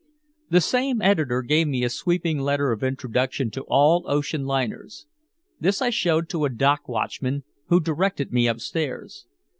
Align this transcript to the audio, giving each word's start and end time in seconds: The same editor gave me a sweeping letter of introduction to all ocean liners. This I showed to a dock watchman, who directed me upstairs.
The 0.49 0.61
same 0.61 0.99
editor 1.03 1.43
gave 1.43 1.67
me 1.67 1.83
a 1.83 1.89
sweeping 1.91 2.39
letter 2.39 2.71
of 2.71 2.81
introduction 2.81 3.51
to 3.51 3.63
all 3.67 4.03
ocean 4.07 4.45
liners. 4.47 5.05
This 5.59 5.79
I 5.79 5.91
showed 5.91 6.27
to 6.29 6.43
a 6.45 6.49
dock 6.49 6.87
watchman, 6.89 7.43
who 7.67 7.79
directed 7.79 8.33
me 8.33 8.47
upstairs. 8.47 9.27